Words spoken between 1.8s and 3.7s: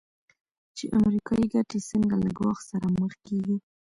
څنګه له ګواښ سره مخ کېږي.